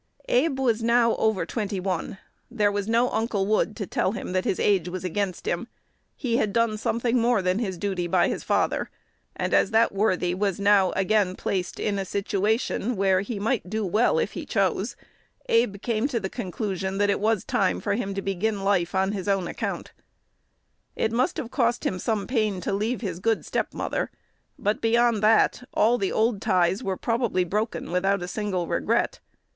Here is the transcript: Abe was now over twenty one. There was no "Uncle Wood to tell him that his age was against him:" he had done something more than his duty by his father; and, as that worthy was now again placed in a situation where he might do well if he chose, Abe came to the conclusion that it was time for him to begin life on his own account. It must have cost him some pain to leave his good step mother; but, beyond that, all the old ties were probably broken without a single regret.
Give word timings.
Abe 0.29 0.59
was 0.59 0.81
now 0.81 1.15
over 1.17 1.45
twenty 1.45 1.79
one. 1.79 2.17
There 2.49 2.71
was 2.71 2.87
no 2.87 3.11
"Uncle 3.11 3.45
Wood 3.45 3.75
to 3.75 3.85
tell 3.85 4.13
him 4.13 4.31
that 4.31 4.45
his 4.45 4.59
age 4.59 4.89
was 4.89 5.03
against 5.03 5.45
him:" 5.47 5.67
he 6.15 6.37
had 6.37 6.51
done 6.51 6.79
something 6.79 7.19
more 7.19 7.43
than 7.43 7.59
his 7.59 7.77
duty 7.77 8.07
by 8.07 8.27
his 8.27 8.43
father; 8.43 8.89
and, 9.35 9.53
as 9.53 9.69
that 9.69 9.91
worthy 9.91 10.33
was 10.33 10.59
now 10.59 10.89
again 10.93 11.35
placed 11.35 11.79
in 11.79 11.99
a 11.99 12.03
situation 12.03 12.95
where 12.95 13.21
he 13.21 13.37
might 13.39 13.69
do 13.69 13.85
well 13.85 14.17
if 14.17 14.31
he 14.31 14.43
chose, 14.43 14.95
Abe 15.49 15.79
came 15.83 16.07
to 16.07 16.19
the 16.19 16.31
conclusion 16.31 16.97
that 16.97 17.11
it 17.11 17.19
was 17.19 17.43
time 17.43 17.79
for 17.79 17.93
him 17.93 18.15
to 18.15 18.23
begin 18.23 18.63
life 18.63 18.95
on 18.95 19.11
his 19.11 19.27
own 19.27 19.47
account. 19.47 19.91
It 20.95 21.11
must 21.11 21.37
have 21.37 21.51
cost 21.51 21.85
him 21.85 21.99
some 21.99 22.25
pain 22.25 22.59
to 22.61 22.73
leave 22.73 23.01
his 23.01 23.19
good 23.19 23.45
step 23.45 23.71
mother; 23.71 24.09
but, 24.57 24.81
beyond 24.81 25.21
that, 25.21 25.61
all 25.75 25.99
the 25.99 26.11
old 26.11 26.41
ties 26.41 26.81
were 26.81 26.97
probably 26.97 27.43
broken 27.43 27.91
without 27.91 28.23
a 28.23 28.27
single 28.27 28.65
regret. 28.65 29.19